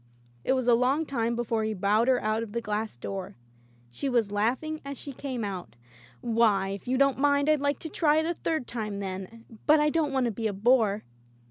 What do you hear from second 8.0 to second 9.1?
it a third time,